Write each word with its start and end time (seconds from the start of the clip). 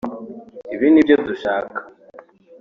ibi 0.73 0.87
ni 0.91 1.01
byo 1.05 1.15
dushaka 1.27 1.79